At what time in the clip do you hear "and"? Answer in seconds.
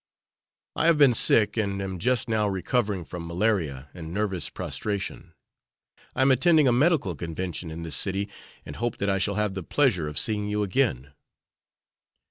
1.57-1.79, 3.93-4.11, 8.65-8.77